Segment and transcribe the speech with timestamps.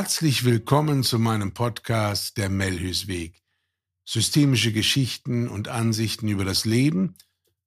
[0.00, 3.42] Herzlich willkommen zu meinem Podcast Der Melhüsweg.
[4.06, 7.16] Systemische Geschichten und Ansichten über das Leben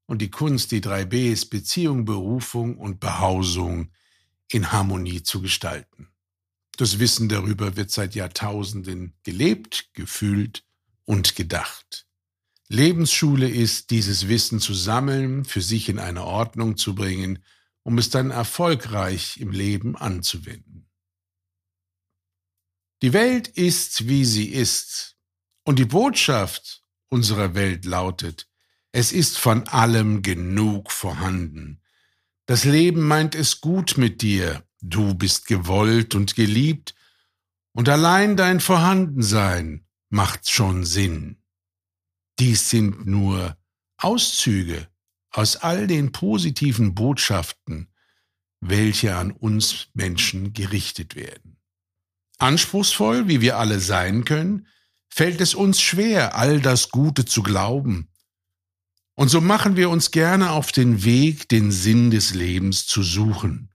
[0.08, 3.92] und die Kunst, die drei Bs Beziehung, Berufung und Behausung
[4.52, 6.08] in Harmonie zu gestalten.
[6.76, 10.64] Das Wissen darüber wird seit Jahrtausenden gelebt, gefühlt
[11.06, 12.08] und gedacht.
[12.68, 17.46] Lebensschule ist, dieses Wissen zu sammeln, für sich in eine Ordnung zu bringen,
[17.84, 20.90] um es dann erfolgreich im Leben anzuwenden.
[23.04, 25.18] Die Welt ist, wie sie ist,
[25.66, 28.48] und die Botschaft unserer Welt lautet,
[28.94, 31.82] es ist von allem genug vorhanden.
[32.46, 36.96] Das Leben meint es gut mit dir, du bist gewollt und geliebt,
[37.74, 41.44] und allein dein Vorhandensein macht schon Sinn.
[42.40, 43.58] Dies sind nur
[43.98, 44.88] Auszüge
[45.30, 47.90] aus all den positiven Botschaften,
[48.62, 51.53] welche an uns Menschen gerichtet werden.
[52.38, 54.68] Anspruchsvoll, wie wir alle sein können,
[55.10, 58.10] fällt es uns schwer, all das Gute zu glauben.
[59.16, 63.72] Und so machen wir uns gerne auf den Weg, den Sinn des Lebens zu suchen.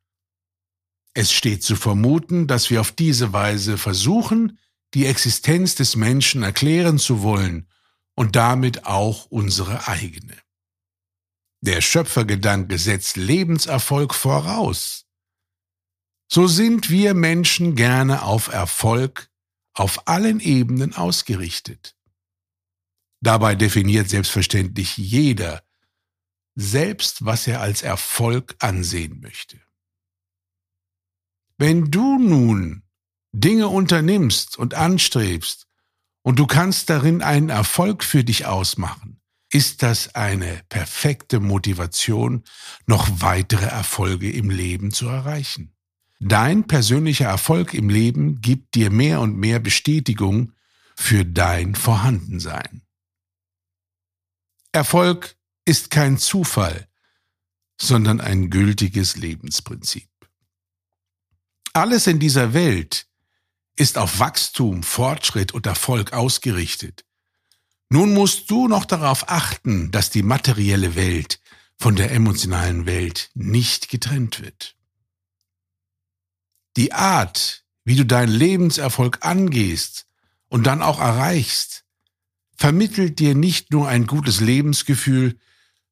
[1.15, 4.59] Es steht zu vermuten, dass wir auf diese Weise versuchen,
[4.95, 7.69] die Existenz des Menschen erklären zu wollen
[8.15, 10.37] und damit auch unsere eigene.
[11.61, 15.08] Der Schöpfergedanke setzt Lebenserfolg voraus.
[16.31, 19.31] So sind wir Menschen gerne auf Erfolg
[19.73, 21.97] auf allen Ebenen ausgerichtet.
[23.21, 25.63] Dabei definiert selbstverständlich jeder
[26.55, 29.61] selbst, was er als Erfolg ansehen möchte.
[31.57, 32.83] Wenn du nun
[33.33, 35.69] Dinge unternimmst und anstrebst,
[36.29, 39.19] und du kannst darin einen Erfolg für dich ausmachen,
[39.51, 42.45] ist das eine perfekte Motivation,
[42.87, 45.75] noch weitere Erfolge im Leben zu erreichen.
[46.21, 50.53] Dein persönlicher Erfolg im Leben gibt dir mehr und mehr Bestätigung
[50.97, 52.83] für dein Vorhandensein.
[54.73, 56.89] Erfolg ist kein Zufall,
[57.81, 60.09] sondern ein gültiges Lebensprinzip.
[61.73, 63.07] Alles in dieser Welt
[63.77, 67.05] ist auf Wachstum, Fortschritt und Erfolg ausgerichtet.
[67.91, 71.41] Nun musst du noch darauf achten, dass die materielle Welt
[71.77, 74.78] von der emotionalen Welt nicht getrennt wird.
[76.79, 80.07] Die Art, wie du deinen Lebenserfolg angehst
[80.47, 81.85] und dann auch erreichst,
[82.55, 85.41] vermittelt dir nicht nur ein gutes Lebensgefühl,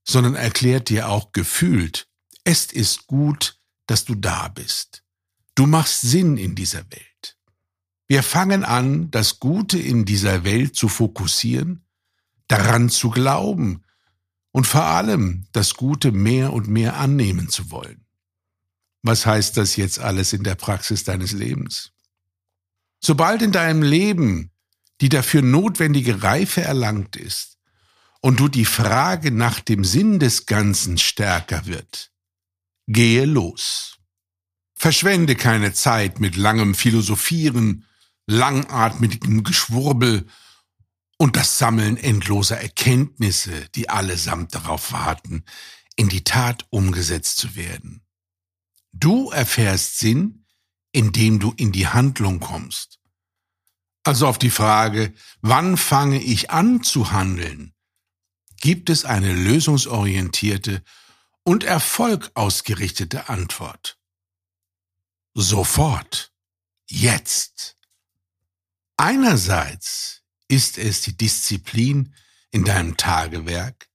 [0.04, 2.06] sondern erklärt dir auch gefühlt,
[2.44, 5.02] es ist gut, dass du da bist.
[5.56, 7.36] Du machst Sinn in dieser Welt.
[8.06, 11.84] Wir fangen an, das Gute in dieser Welt zu fokussieren,
[12.46, 13.82] daran zu glauben
[14.52, 18.05] und vor allem das Gute mehr und mehr annehmen zu wollen.
[19.06, 21.92] Was heißt das jetzt alles in der Praxis deines Lebens?
[23.00, 24.50] Sobald in deinem Leben
[25.00, 27.58] die dafür notwendige Reife erlangt ist
[28.20, 32.10] und du die Frage nach dem Sinn des Ganzen stärker wird,
[32.86, 33.98] gehe los.
[34.74, 37.84] Verschwende keine Zeit mit langem Philosophieren
[38.26, 40.26] langatmigem Geschwurbel
[41.16, 45.44] und das Sammeln endloser Erkenntnisse, die allesamt darauf warten,
[45.94, 48.05] in die Tat umgesetzt zu werden.
[48.92, 50.46] Du erfährst Sinn,
[50.92, 53.00] indem du in die Handlung kommst.
[54.02, 57.74] Also auf die Frage, wann fange ich an zu handeln,
[58.60, 60.82] gibt es eine lösungsorientierte
[61.42, 63.98] und erfolgausgerichtete Antwort.
[65.34, 66.32] Sofort.
[66.88, 67.76] Jetzt.
[68.96, 72.14] Einerseits ist es die Disziplin
[72.50, 73.88] in deinem Tagewerk,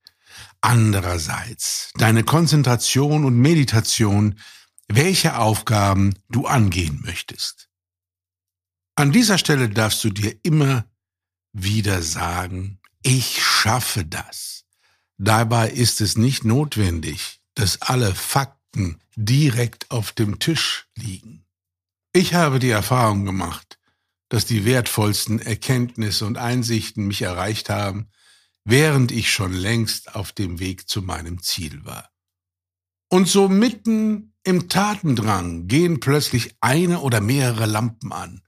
[0.60, 4.40] andererseits deine Konzentration und Meditation,
[4.96, 7.70] welche Aufgaben du angehen möchtest.
[8.96, 10.86] An dieser Stelle darfst du dir immer
[11.54, 14.66] wieder sagen, ich schaffe das.
[15.18, 21.46] Dabei ist es nicht notwendig, dass alle Fakten direkt auf dem Tisch liegen.
[22.14, 23.80] Ich habe die Erfahrung gemacht,
[24.30, 28.10] dass die wertvollsten Erkenntnisse und Einsichten mich erreicht haben,
[28.64, 32.10] während ich schon längst auf dem Weg zu meinem Ziel war.
[33.10, 38.42] Und so mitten im Tatendrang gehen plötzlich eine oder mehrere Lampen an.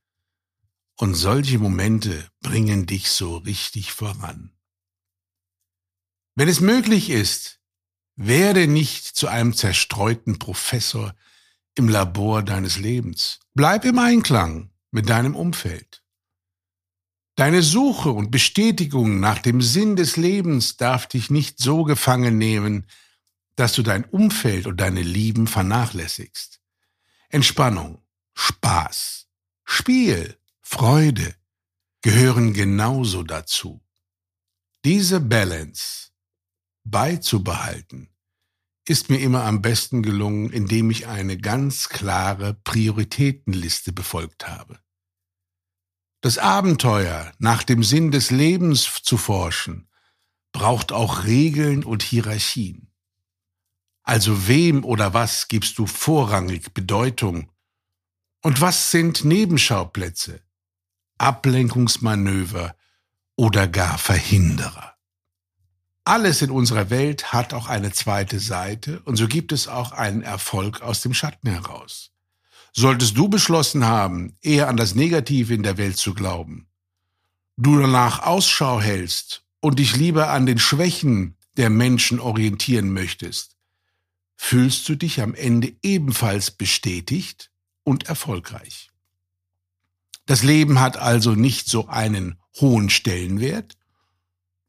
[0.98, 4.52] Und solche Momente bringen dich so richtig voran.
[6.36, 7.60] Wenn es möglich ist,
[8.16, 11.16] werde nicht zu einem zerstreuten Professor
[11.76, 13.40] im Labor deines Lebens.
[13.54, 16.04] Bleib im Einklang mit deinem Umfeld.
[17.36, 22.86] Deine Suche und Bestätigung nach dem Sinn des Lebens darf dich nicht so gefangen nehmen,
[23.56, 26.62] dass du dein Umfeld und deine Lieben vernachlässigst.
[27.30, 28.02] Entspannung,
[28.34, 29.28] Spaß,
[29.64, 31.36] Spiel, Freude
[32.02, 33.82] gehören genauso dazu.
[34.86, 36.10] Diese Balance
[36.84, 38.10] beizubehalten
[38.86, 44.80] ist mir immer am besten gelungen, indem ich eine ganz klare Prioritätenliste befolgt habe.
[46.22, 49.90] Das Abenteuer, nach dem Sinn des Lebens zu forschen,
[50.52, 52.93] braucht auch Regeln und Hierarchien.
[54.04, 57.50] Also wem oder was gibst du vorrangig Bedeutung?
[58.42, 60.42] Und was sind Nebenschauplätze,
[61.18, 62.76] Ablenkungsmanöver
[63.38, 64.94] oder gar Verhinderer?
[66.06, 70.22] Alles in unserer Welt hat auch eine zweite Seite und so gibt es auch einen
[70.22, 72.12] Erfolg aus dem Schatten heraus.
[72.74, 76.68] Solltest du beschlossen haben, eher an das Negative in der Welt zu glauben,
[77.56, 83.56] du danach Ausschau hältst und dich lieber an den Schwächen der Menschen orientieren möchtest,
[84.44, 87.52] fühlst du dich am Ende ebenfalls bestätigt
[87.84, 88.92] und erfolgreich.
[90.26, 93.78] Das Leben hat also nicht so einen hohen Stellenwert,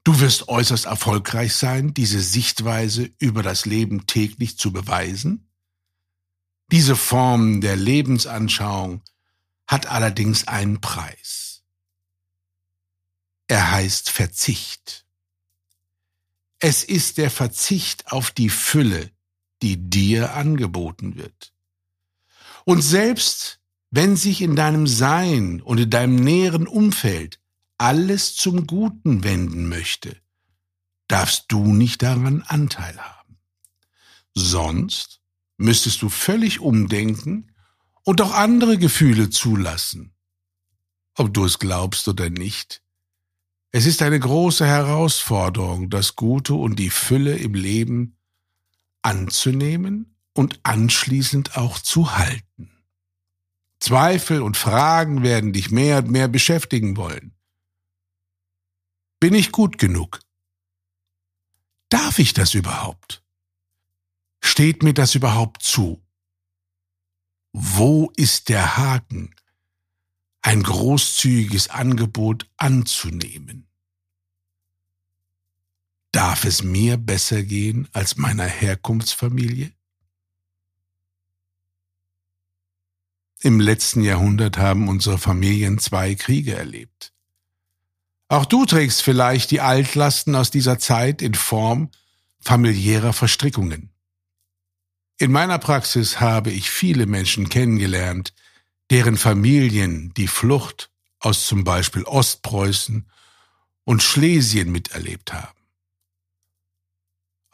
[0.07, 5.49] Du wirst äußerst erfolgreich sein, diese Sichtweise über das Leben täglich zu beweisen.
[6.71, 9.03] Diese Form der Lebensanschauung
[9.67, 11.63] hat allerdings einen Preis.
[13.49, 15.07] Er heißt Verzicht.
[16.59, 19.11] Es ist der Verzicht auf die Fülle,
[19.65, 21.55] die dir angeboten wird.
[22.67, 27.41] Und selbst wenn sich in deinem Sein und in deinem näheren Umfeld
[27.79, 30.19] alles zum Guten wenden möchte,
[31.09, 33.39] darfst du nicht daran Anteil haben.
[34.35, 35.23] Sonst
[35.57, 37.51] müsstest du völlig umdenken
[38.03, 40.13] und auch andere Gefühle zulassen.
[41.15, 42.83] Ob du es glaubst oder nicht,
[43.71, 48.14] es ist eine große Herausforderung, das Gute und die Fülle im Leben
[49.05, 52.71] anzunehmen und anschließend auch zu halten.
[53.81, 57.37] Zweifel und Fragen werden dich mehr und mehr beschäftigen wollen.
[59.21, 60.21] Bin ich gut genug?
[61.89, 63.23] Darf ich das überhaupt?
[64.43, 66.03] Steht mir das überhaupt zu?
[67.53, 69.35] Wo ist der Haken,
[70.43, 73.69] ein großzügiges Angebot anzunehmen?
[76.15, 79.73] Darf es mir besser gehen als meiner Herkunftsfamilie?
[83.41, 87.13] Im letzten Jahrhundert haben unsere Familien zwei Kriege erlebt.
[88.29, 91.91] Auch du trägst vielleicht die Altlasten aus dieser Zeit in Form
[92.39, 93.91] familiärer Verstrickungen.
[95.19, 98.35] In meiner Praxis habe ich viele Menschen kennengelernt,
[98.89, 103.11] deren Familien die Flucht aus zum Beispiel Ostpreußen
[103.83, 105.64] und Schlesien miterlebt haben.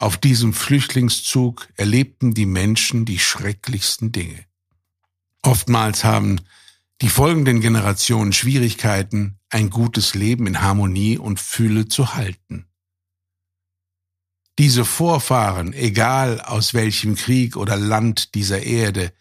[0.01, 4.47] Auf diesem Flüchtlingszug erlebten die Menschen die schrecklichsten Dinge.
[5.43, 6.41] Oftmals haben
[7.03, 12.65] die folgenden Generationen Schwierigkeiten, ein gutes Leben in Harmonie und Fülle zu halten.
[14.57, 19.13] Diese Vorfahren, egal aus welchem Krieg oder Land dieser Erde,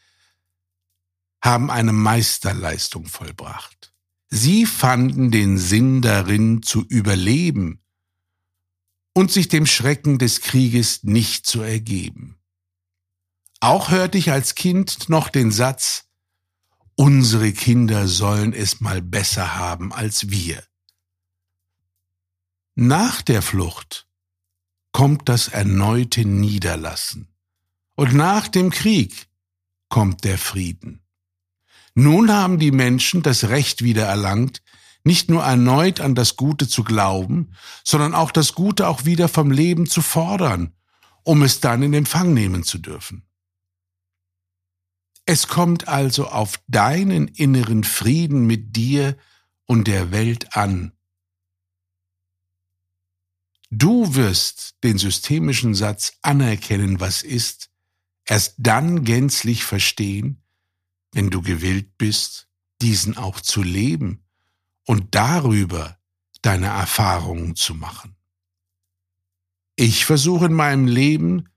[1.43, 3.93] haben eine Meisterleistung vollbracht.
[4.31, 7.80] Sie fanden den Sinn darin zu überleben
[9.13, 12.39] und sich dem Schrecken des Krieges nicht zu ergeben.
[13.61, 16.05] Auch hörte ich als Kind noch den Satz,
[16.95, 20.63] unsere Kinder sollen es mal besser haben als wir.
[22.75, 24.07] Nach der Flucht
[24.93, 27.29] kommt das erneute Niederlassen.
[27.97, 29.29] Und nach dem Krieg
[29.89, 31.03] kommt der Frieden.
[31.95, 34.63] Nun haben die Menschen das Recht wieder erlangt,
[35.11, 37.51] nicht nur erneut an das Gute zu glauben,
[37.83, 40.73] sondern auch das Gute auch wieder vom Leben zu fordern,
[41.25, 43.25] um es dann in Empfang nehmen zu dürfen.
[45.27, 49.17] Es kommt also auf deinen inneren Frieden mit dir
[49.67, 50.93] und der Welt an.
[53.69, 57.69] Du wirst den systemischen Satz anerkennen, was ist,
[58.25, 60.41] erst dann gänzlich verstehen,
[61.11, 62.47] wenn du gewillt bist,
[62.81, 64.23] diesen auch zu leben
[64.87, 65.99] und darüber
[66.43, 68.17] deine Erfahrungen zu machen.
[69.77, 71.49] Ich versuche in meinem Leben,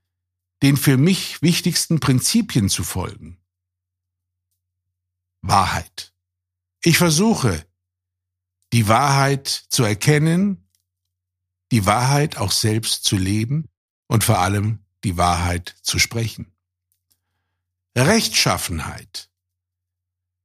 [0.62, 3.38] den für mich wichtigsten Prinzipien zu folgen.
[5.42, 6.14] Wahrheit.
[6.82, 7.66] Ich versuche,
[8.72, 10.70] die Wahrheit zu erkennen,
[11.70, 13.68] die Wahrheit auch selbst zu leben
[14.06, 16.52] und vor allem die Wahrheit zu sprechen.
[17.96, 19.28] Rechtschaffenheit.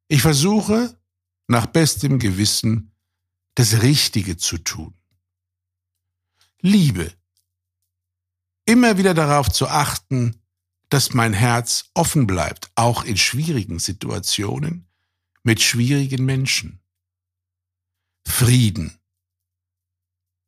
[0.09, 0.98] Ich versuche,
[1.49, 2.91] nach bestem Gewissen,
[3.55, 4.93] das Richtige zu tun.
[6.61, 7.11] Liebe.
[8.65, 10.41] Immer wieder darauf zu achten,
[10.89, 14.87] dass mein Herz offen bleibt, auch in schwierigen Situationen,
[15.43, 16.79] mit schwierigen Menschen.
[18.27, 18.99] Frieden.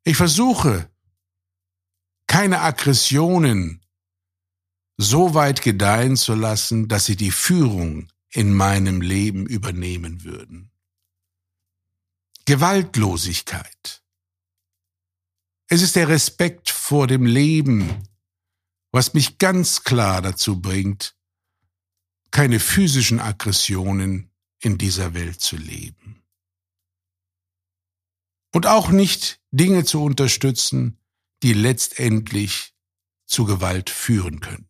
[0.04, 0.88] Ich versuche,
[2.28, 3.84] keine Aggressionen
[4.98, 10.71] so weit gedeihen zu lassen, dass sie die Führung in meinem Leben übernehmen würden.
[12.44, 14.02] Gewaltlosigkeit.
[15.68, 18.08] Es ist der Respekt vor dem Leben,
[18.90, 21.16] was mich ganz klar dazu bringt,
[22.30, 26.22] keine physischen Aggressionen in dieser Welt zu leben.
[28.52, 30.98] Und auch nicht Dinge zu unterstützen,
[31.42, 32.74] die letztendlich
[33.26, 34.68] zu Gewalt führen könnten.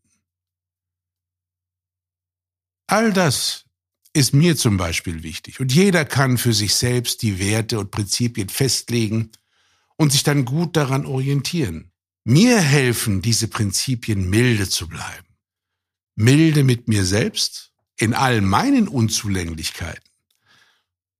[2.86, 3.64] All das
[4.12, 5.60] ist mir zum Beispiel wichtig.
[5.60, 9.30] Und jeder kann für sich selbst die Werte und Prinzipien festlegen
[9.96, 11.90] und sich dann gut daran orientieren.
[12.24, 15.26] Mir helfen diese Prinzipien milde zu bleiben.
[16.14, 20.10] Milde mit mir selbst in all meinen Unzulänglichkeiten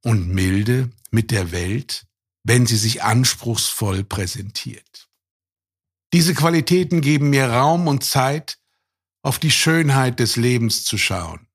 [0.03, 2.07] und milde mit der Welt,
[2.45, 5.09] wenn sie sich anspruchsvoll präsentiert.
[6.13, 8.59] Diese Qualitäten geben mir Raum und Zeit,
[9.23, 11.47] auf die Schönheit des Lebens zu schauen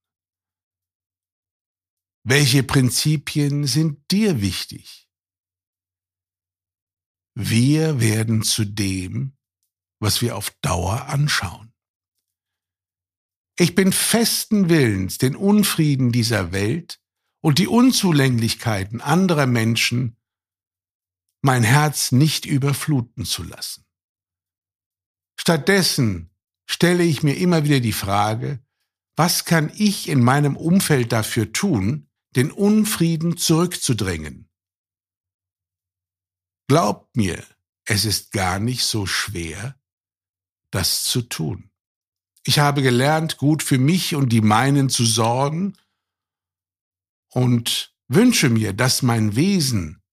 [2.29, 5.09] welche Prinzipien sind dir wichtig?
[7.35, 9.37] Wir werden zu dem,
[10.01, 11.71] was wir auf Dauer anschauen.
[13.57, 16.99] Ich bin festen Willens, den Unfrieden dieser Welt
[17.39, 20.17] und die Unzulänglichkeiten anderer Menschen
[21.41, 23.85] mein Herz nicht überfluten zu lassen.
[25.39, 26.29] Stattdessen
[26.69, 28.59] stelle ich mir immer wieder die Frage,
[29.15, 32.06] was kann ich in meinem Umfeld dafür tun,
[32.37, 34.47] den Unfrieden zurückzudrängen.
[36.67, 37.43] Glaubt mir,
[37.83, 39.75] es ist gar nicht so schwer,
[40.69, 41.71] das zu tun.
[42.43, 45.75] Ich habe gelernt, gut für mich und die meinen zu sorgen
[47.31, 50.03] und wünsche mir, dass mein Wesen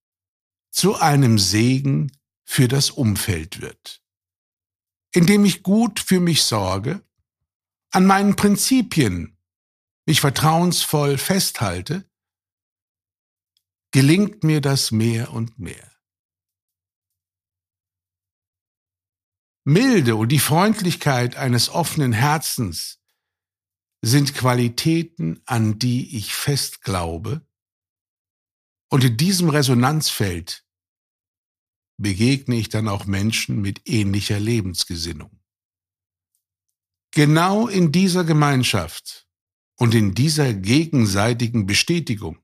[0.70, 2.10] zu einem Segen
[2.42, 4.02] für das Umfeld wird,
[5.12, 7.06] indem ich gut für mich sorge,
[7.90, 9.36] an meinen Prinzipien
[10.06, 12.10] mich vertrauensvoll festhalte
[13.94, 15.88] gelingt mir das mehr und mehr.
[19.62, 23.00] Milde und die Freundlichkeit eines offenen Herzens
[24.02, 27.46] sind Qualitäten, an die ich fest glaube,
[28.90, 30.66] und in diesem Resonanzfeld
[31.96, 35.40] begegne ich dann auch Menschen mit ähnlicher Lebensgesinnung.
[37.12, 39.28] Genau in dieser Gemeinschaft
[39.76, 42.43] und in dieser gegenseitigen Bestätigung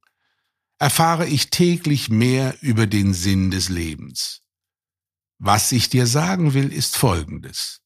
[0.80, 4.42] erfahre ich täglich mehr über den Sinn des Lebens.
[5.38, 7.82] Was ich dir sagen will, ist Folgendes.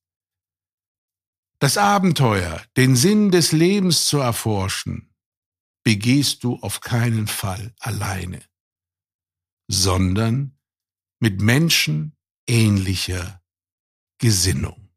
[1.59, 5.13] Das Abenteuer, den Sinn des Lebens zu erforschen,
[5.83, 8.43] begehst du auf keinen Fall alleine,
[9.69, 10.57] sondern
[11.19, 13.43] mit Menschen ähnlicher
[14.19, 14.89] Gesinnung.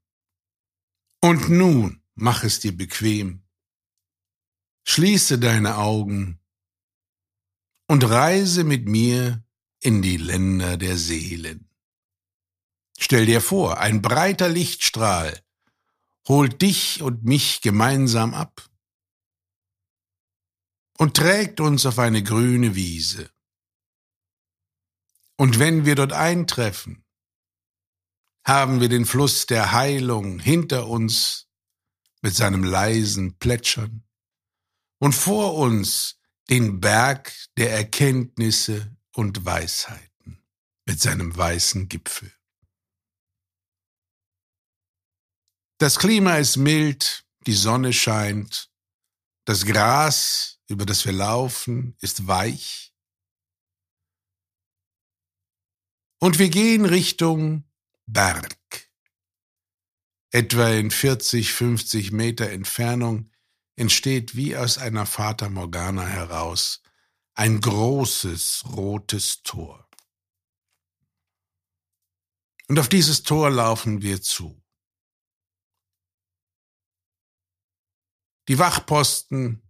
[1.20, 3.44] Und nun mach es dir bequem.
[4.88, 6.40] Schließe deine Augen
[7.88, 9.44] und reise mit mir
[9.80, 11.70] in die Länder der Seelen.
[13.00, 15.42] Stell dir vor, ein breiter Lichtstrahl
[16.28, 18.68] holt dich und mich gemeinsam ab
[20.98, 23.30] und trägt uns auf eine grüne Wiese.
[25.38, 27.06] Und wenn wir dort eintreffen,
[28.44, 31.48] haben wir den Fluss der Heilung hinter uns
[32.22, 34.04] mit seinem leisen Plätschern
[35.00, 36.17] und vor uns
[36.50, 40.44] den Berg der Erkenntnisse und Weisheiten
[40.86, 42.32] mit seinem weißen Gipfel.
[45.80, 48.72] Das Klima ist mild, die Sonne scheint,
[49.46, 52.94] das Gras, über das wir laufen, ist weich.
[56.20, 57.64] Und wir gehen Richtung
[58.06, 58.58] Berg.
[60.32, 63.32] Etwa in 40, 50 Meter Entfernung
[63.78, 66.82] entsteht wie aus einer Fata Morgana heraus
[67.36, 69.88] ein großes rotes Tor.
[72.68, 74.62] Und auf dieses Tor laufen wir zu.
[78.48, 79.62] Die Wachposten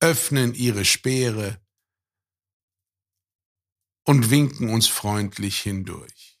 [0.00, 1.60] öffnen ihre Speere
[4.04, 6.40] und winken uns freundlich hindurch.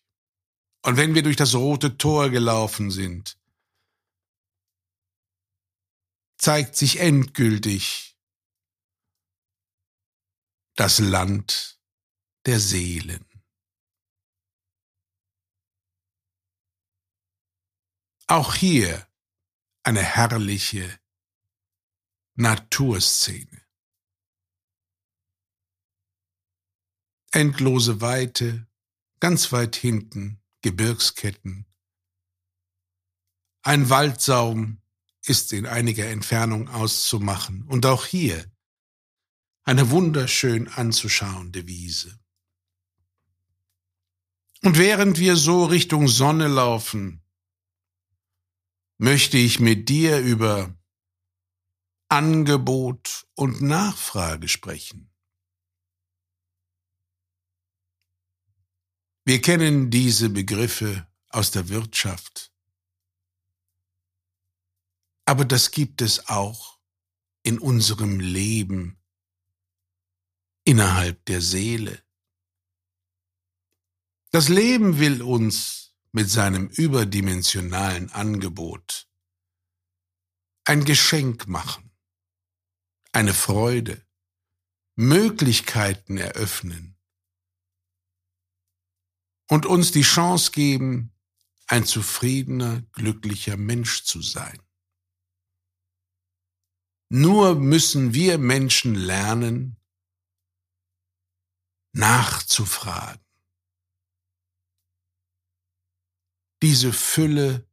[0.82, 3.37] Und wenn wir durch das rote Tor gelaufen sind,
[6.38, 8.16] zeigt sich endgültig
[10.76, 11.80] das Land
[12.46, 13.24] der Seelen.
[18.28, 19.08] Auch hier
[19.82, 21.00] eine herrliche
[22.34, 23.66] Naturszene.
[27.32, 28.68] Endlose Weite,
[29.18, 31.66] ganz weit hinten Gebirgsketten.
[33.62, 34.80] Ein Waldsaum
[35.28, 38.44] ist in einiger Entfernung auszumachen und auch hier
[39.64, 42.18] eine wunderschön anzuschauende Wiese.
[44.62, 47.22] Und während wir so Richtung Sonne laufen,
[48.96, 50.74] möchte ich mit dir über
[52.08, 55.12] Angebot und Nachfrage sprechen.
[59.24, 62.47] Wir kennen diese Begriffe aus der Wirtschaft.
[65.28, 66.78] Aber das gibt es auch
[67.42, 68.98] in unserem Leben,
[70.64, 72.02] innerhalb der Seele.
[74.30, 79.06] Das Leben will uns mit seinem überdimensionalen Angebot
[80.64, 81.90] ein Geschenk machen,
[83.12, 84.02] eine Freude,
[84.94, 86.96] Möglichkeiten eröffnen
[89.46, 91.12] und uns die Chance geben,
[91.66, 94.58] ein zufriedener, glücklicher Mensch zu sein.
[97.10, 99.76] Nur müssen wir Menschen lernen,
[101.92, 103.24] nachzufragen.
[106.62, 107.66] Diese Fülle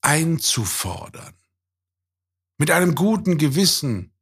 [0.00, 1.36] einzufordern.
[2.56, 4.12] Mit einem guten Gewissen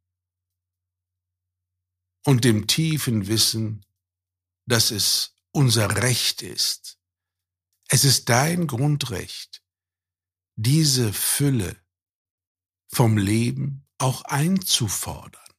[2.27, 3.87] und dem tiefen Wissen,
[4.67, 6.99] dass es unser Recht ist.
[7.89, 9.63] Es ist dein Grundrecht,
[10.57, 11.86] diese Fülle
[12.97, 15.53] vom Leben auch einzufordern.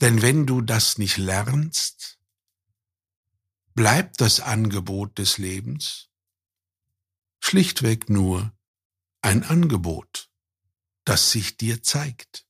[0.00, 2.18] Denn wenn du das nicht lernst,
[3.74, 6.08] bleibt das Angebot des Lebens
[7.40, 8.56] schlichtweg nur
[9.20, 10.30] ein Angebot,
[11.04, 12.46] das sich dir zeigt.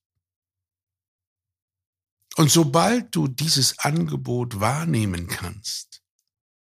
[2.37, 6.01] Und sobald du dieses Angebot wahrnehmen kannst,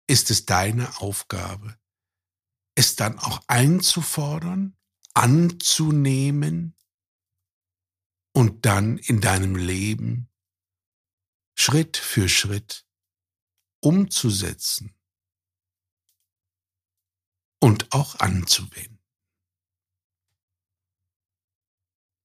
[0.07, 1.79] ist es deine Aufgabe,
[2.75, 4.77] es dann auch einzufordern,
[5.15, 6.75] anzunehmen
[8.33, 10.29] und dann in deinem Leben
[11.55, 12.87] Schritt für Schritt
[13.81, 14.95] umzusetzen
[17.61, 18.99] und auch anzuwenden.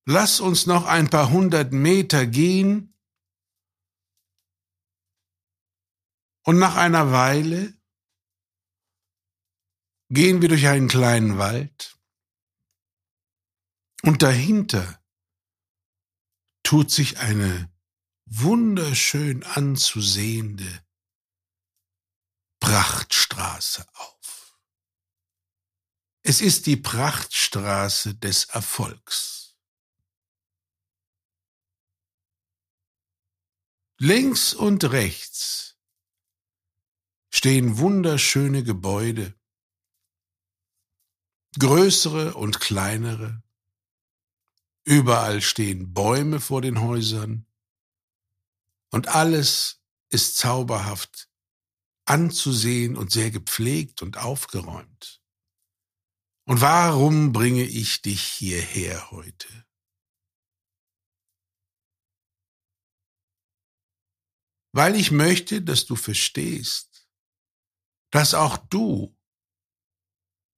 [0.05, 2.97] Lass uns noch ein paar hundert Meter gehen
[6.47, 7.73] Und nach einer Weile
[10.09, 11.96] gehen wir durch einen kleinen Wald
[14.03, 15.01] und dahinter
[16.63, 17.71] tut sich eine
[18.25, 20.85] wunderschön anzusehende
[22.59, 24.57] Prachtstraße auf.
[26.23, 29.55] Es ist die Prachtstraße des Erfolgs.
[33.99, 35.77] Links und rechts
[37.29, 39.33] stehen wunderschöne Gebäude,
[41.57, 43.41] größere und kleinere.
[44.87, 47.45] Überall stehen Bäume vor den Häusern
[48.89, 51.29] und alles ist zauberhaft
[52.05, 55.21] anzusehen und sehr gepflegt und aufgeräumt.
[56.45, 59.65] Und warum bringe ich dich hierher heute?
[64.71, 67.09] Weil ich möchte, dass du verstehst,
[68.09, 69.13] dass auch du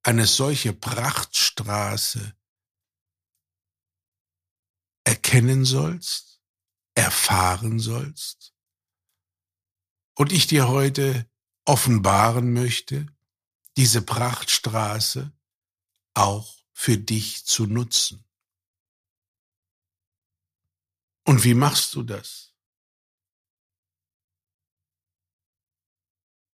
[0.04, 2.39] eine solche Prachtstraße
[5.10, 6.40] erkennen sollst,
[6.94, 8.54] erfahren sollst
[10.16, 11.28] und ich dir heute
[11.66, 13.08] offenbaren möchte,
[13.76, 15.32] diese Prachtstraße
[16.14, 18.24] auch für dich zu nutzen.
[21.26, 22.50] Und wie machst du das?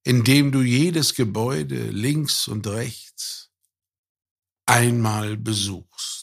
[0.03, 3.51] indem du jedes Gebäude links und rechts
[4.65, 6.20] einmal besuchst.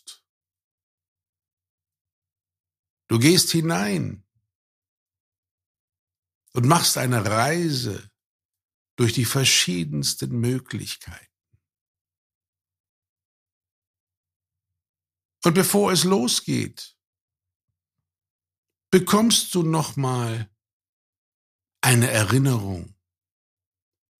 [3.08, 4.24] Du gehst hinein
[6.52, 8.10] und machst eine Reise
[8.96, 11.26] durch die verschiedensten Möglichkeiten.
[15.44, 16.96] Und bevor es losgeht,
[18.90, 20.50] bekommst du nochmal
[21.80, 22.98] eine Erinnerung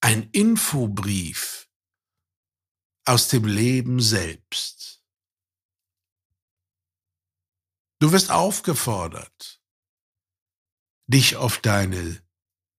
[0.01, 1.69] ein Infobrief
[3.05, 4.78] aus dem Leben selbst.
[8.01, 9.61] Du wirst aufgefordert,
[11.07, 12.25] dich auf deine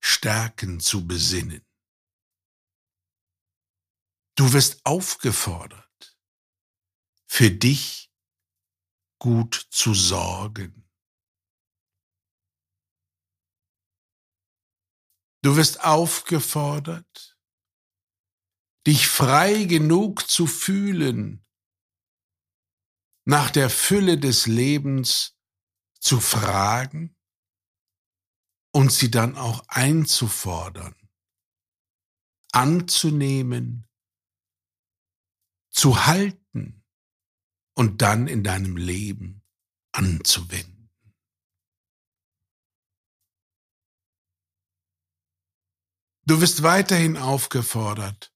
[0.02, 1.66] Stärken zu besinnen.
[4.34, 6.18] Du wirst aufgefordert,
[7.26, 8.10] für dich
[9.18, 10.90] gut zu sorgen.
[15.42, 17.38] Du wirst aufgefordert,
[18.86, 21.46] dich frei genug zu fühlen,
[23.24, 25.36] nach der Fülle des Lebens
[25.98, 27.16] zu fragen
[28.72, 30.94] und sie dann auch einzufordern,
[32.52, 33.88] anzunehmen,
[35.70, 36.84] zu halten
[37.74, 39.42] und dann in deinem Leben
[39.92, 40.80] anzuwenden.
[46.26, 48.32] Du wirst weiterhin aufgefordert,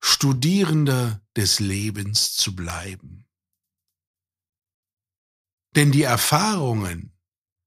[0.00, 3.26] Studierender des Lebens zu bleiben.
[5.74, 7.18] Denn die Erfahrungen,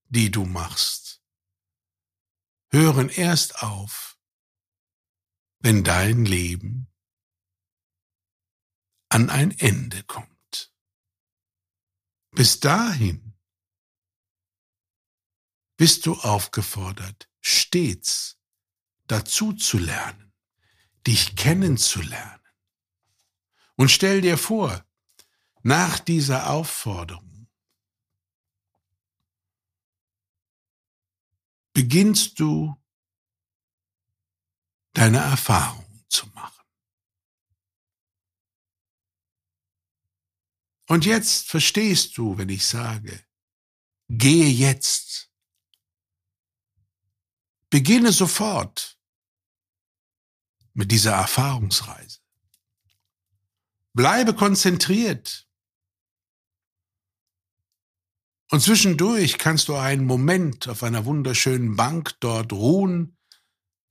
[0.10, 1.22] die du machst,
[2.70, 4.18] hören erst auf,
[5.60, 6.88] wenn dein Leben
[9.10, 10.74] an ein Ende kommt.
[12.32, 13.34] Bis dahin
[15.78, 18.38] bist du aufgefordert, stets
[19.08, 20.34] dazu zu lernen,
[21.08, 22.42] dich kennenzulernen.
[23.76, 24.86] Und stell dir vor,
[25.64, 27.35] nach dieser Aufforderung
[31.76, 32.82] beginnst du
[34.94, 36.64] deine Erfahrungen zu machen.
[40.88, 43.26] Und jetzt verstehst du, wenn ich sage,
[44.08, 45.30] gehe jetzt.
[47.70, 48.98] Beginne sofort
[50.74, 52.20] mit dieser Erfahrungsreise.
[53.92, 55.45] Bleibe konzentriert.
[58.52, 63.18] Und zwischendurch kannst du einen Moment auf einer wunderschönen Bank dort ruhen,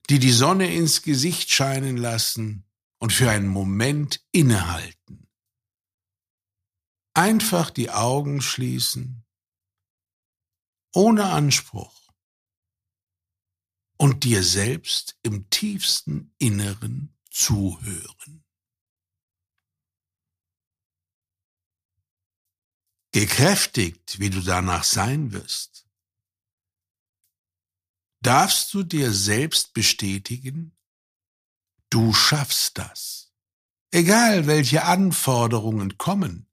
[0.09, 2.65] die die Sonne ins Gesicht scheinen lassen
[2.99, 5.27] und für einen Moment innehalten.
[7.13, 9.25] Einfach die Augen schließen,
[10.93, 12.09] ohne Anspruch
[13.97, 18.44] und dir selbst im tiefsten Inneren zuhören.
[23.15, 25.87] Gekräftigt, wie du danach sein wirst,
[28.19, 30.75] darfst du dir selbst bestätigen,
[31.89, 33.31] du schaffst das.
[33.89, 36.49] Egal welche Anforderungen kommen,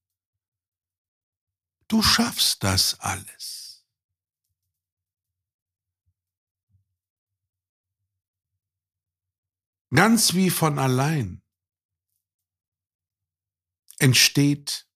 [1.89, 3.85] du schaffst das alles.
[9.91, 11.43] Ganz wie von allein
[13.99, 14.87] entsteht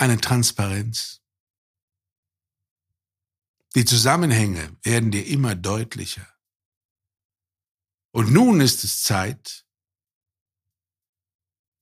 [0.00, 1.20] eine Transparenz.
[3.74, 6.26] Die Zusammenhänge werden dir immer deutlicher.
[8.10, 9.66] Und nun ist es Zeit,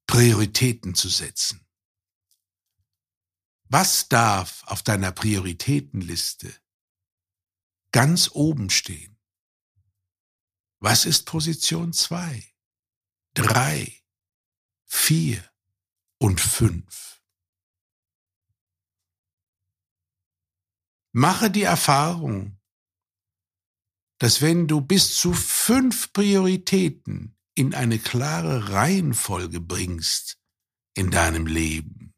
[0.06, 1.66] Prioritäten zu setzen.
[3.64, 6.54] Was darf auf deiner Prioritätenliste
[7.92, 9.16] ganz oben stehen?
[10.80, 12.54] Was ist Position zwei,
[13.34, 14.02] drei,
[14.84, 15.48] vier
[16.18, 17.17] und fünf?
[21.12, 22.58] Mache die Erfahrung,
[24.18, 30.38] dass wenn du bis zu fünf Prioritäten in eine klare Reihenfolge bringst
[30.94, 32.14] in deinem Leben,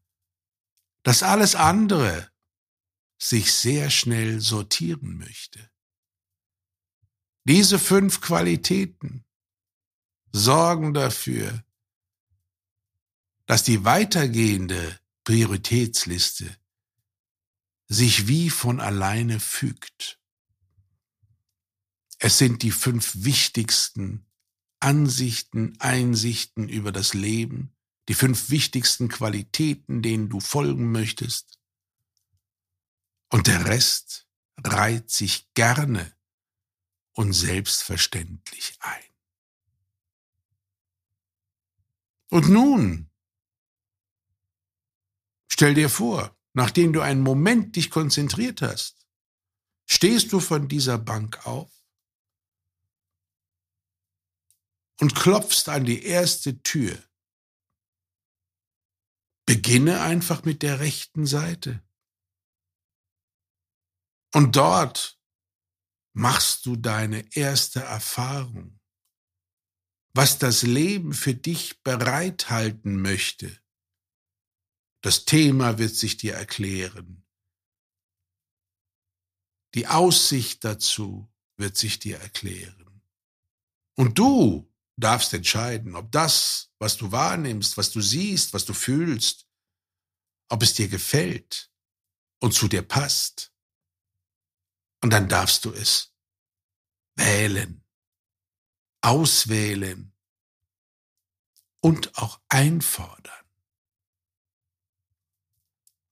[1.03, 2.31] dass alles andere
[3.19, 5.69] sich sehr schnell sortieren möchte.
[7.43, 9.25] Diese fünf Qualitäten
[10.31, 11.63] sorgen dafür,
[13.45, 16.55] dass die weitergehende Prioritätsliste
[17.91, 20.17] sich wie von alleine fügt.
[22.19, 24.25] Es sind die fünf wichtigsten
[24.79, 27.75] Ansichten, Einsichten über das Leben,
[28.07, 31.59] die fünf wichtigsten Qualitäten, denen du folgen möchtest.
[33.29, 34.25] Und der Rest
[34.63, 36.15] reiht sich gerne
[37.11, 39.03] und selbstverständlich ein.
[42.29, 43.09] Und nun,
[45.49, 49.07] stell dir vor, nachdem du einen Moment dich konzentriert hast,
[49.89, 51.71] stehst du von dieser Bank auf
[54.99, 56.97] und klopfst an die erste Tür.
[59.45, 61.83] Beginne einfach mit der rechten Seite.
[64.33, 65.19] Und dort
[66.13, 68.79] machst du deine erste Erfahrung,
[70.13, 73.60] was das Leben für dich bereithalten möchte.
[75.01, 77.25] Das Thema wird sich dir erklären.
[79.73, 83.01] Die Aussicht dazu wird sich dir erklären.
[83.95, 89.47] Und du darfst entscheiden, ob das, was du wahrnimmst, was du siehst, was du fühlst,
[90.49, 91.71] ob es dir gefällt
[92.39, 93.53] und zu dir passt
[95.01, 96.13] und dann darfst du es
[97.15, 97.83] wählen.
[99.01, 100.13] auswählen
[101.81, 103.40] und auch einfordern.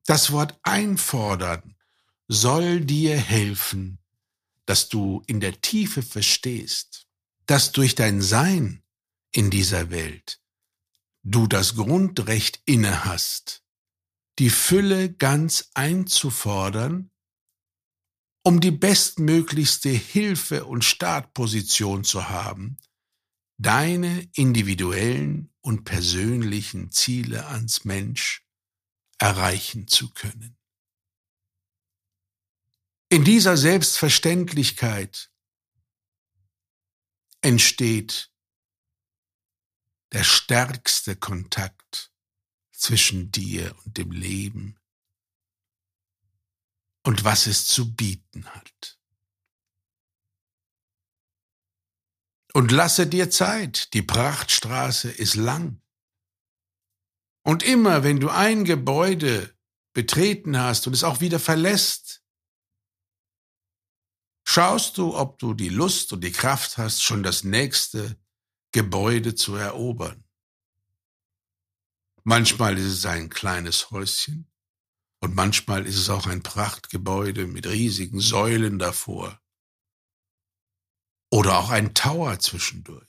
[0.10, 1.76] Das Wort einfordern
[2.28, 4.00] soll dir helfen,
[4.66, 7.06] dass du in der Tiefe verstehst,
[7.46, 8.82] dass durch dein Sein
[9.32, 10.42] in dieser Welt
[11.22, 13.62] du das Grundrecht inne hast,
[14.40, 17.12] die Fülle ganz einzufordern,
[18.42, 22.78] um die bestmöglichste Hilfe und Startposition zu haben,
[23.60, 28.49] deine individuellen und persönlichen Ziele ans Mensch
[29.20, 30.58] erreichen zu können.
[33.10, 35.32] In dieser Selbstverständlichkeit
[37.42, 38.32] entsteht
[40.12, 42.12] der stärkste Kontakt
[42.72, 44.80] zwischen dir und dem Leben
[47.04, 49.00] und was es zu bieten hat.
[52.54, 55.82] Und lasse dir Zeit, die Prachtstraße ist lang.
[57.44, 59.54] Und immer, wenn du ein Gebäude
[59.94, 62.22] betreten hast und es auch wieder verlässt,
[64.48, 68.20] schaust du, ob du die Lust und die Kraft hast, schon das nächste
[68.72, 70.24] Gebäude zu erobern.
[72.24, 74.48] Manchmal ist es ein kleines Häuschen
[75.20, 79.42] und manchmal ist es auch ein Prachtgebäude mit riesigen Säulen davor.
[81.32, 83.09] Oder auch ein Tower zwischendurch.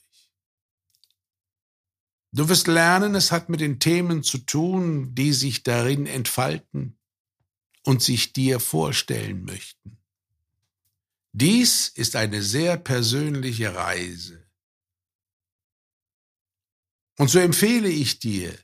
[2.33, 6.97] Du wirst lernen, es hat mit den Themen zu tun, die sich darin entfalten
[7.83, 9.97] und sich dir vorstellen möchten.
[11.33, 14.49] Dies ist eine sehr persönliche Reise.
[17.17, 18.57] Und so empfehle ich dir,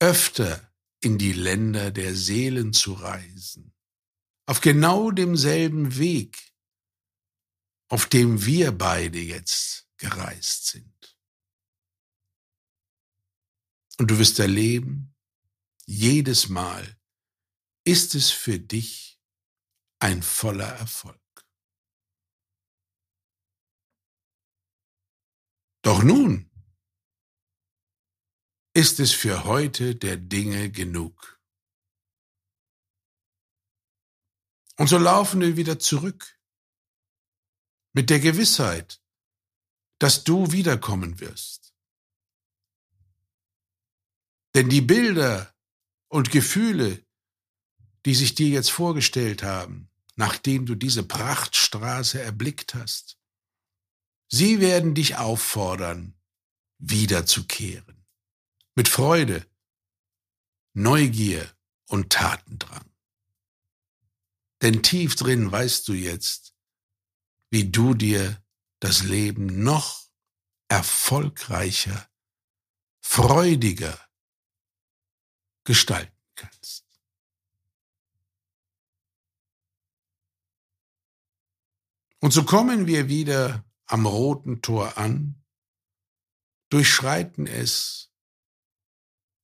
[0.00, 3.74] öfter in die Länder der Seelen zu reisen,
[4.46, 6.52] auf genau demselben Weg,
[7.88, 11.18] auf dem wir beide jetzt gereist sind.
[13.98, 15.14] Und du wirst erleben,
[15.86, 16.98] jedes Mal
[17.84, 19.20] ist es für dich
[20.00, 21.20] ein voller Erfolg.
[25.82, 26.50] Doch nun
[28.74, 31.40] ist es für heute der Dinge genug.
[34.76, 36.40] Und so laufen wir wieder zurück
[37.92, 39.03] mit der Gewissheit,
[39.98, 41.74] dass du wiederkommen wirst.
[44.54, 45.54] Denn die Bilder
[46.08, 47.04] und Gefühle,
[48.04, 53.18] die sich dir jetzt vorgestellt haben, nachdem du diese Prachtstraße erblickt hast,
[54.28, 56.14] sie werden dich auffordern,
[56.78, 58.04] wiederzukehren.
[58.76, 59.46] Mit Freude,
[60.72, 61.48] Neugier
[61.86, 62.90] und Tatendrang.
[64.62, 66.54] Denn tief drin weißt du jetzt,
[67.50, 68.43] wie du dir
[68.80, 70.04] das Leben noch
[70.68, 72.08] erfolgreicher,
[73.00, 73.98] freudiger
[75.64, 76.84] gestalten kannst.
[82.20, 85.44] Und so kommen wir wieder am roten Tor an,
[86.70, 88.10] durchschreiten es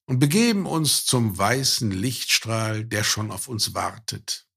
[0.06, 4.49] und begeben uns zum weißen Lichtstrahl, der schon auf uns wartet.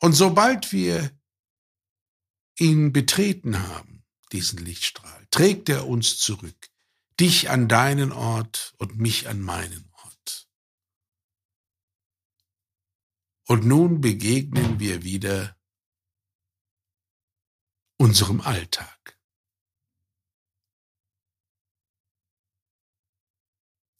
[0.00, 1.18] Und sobald wir
[2.58, 6.70] ihn betreten haben, diesen Lichtstrahl, trägt er uns zurück,
[7.18, 10.48] dich an deinen Ort und mich an meinen Ort.
[13.46, 15.56] Und nun begegnen wir wieder
[17.96, 19.18] unserem Alltag.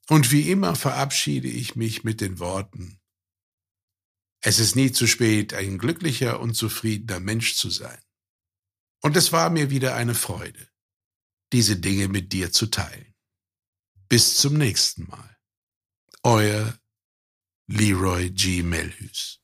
[0.09, 3.00] Und wie immer verabschiede ich mich mit den Worten,
[4.46, 7.98] es ist nie zu spät, ein glücklicher und zufriedener Mensch zu sein.
[9.02, 10.68] Und es war mir wieder eine Freude,
[11.52, 13.12] diese Dinge mit dir zu teilen.
[14.09, 15.37] Bis zum nächsten Mal.
[16.22, 16.78] Euer
[17.66, 18.62] Leroy G.
[18.62, 19.40] Melhus.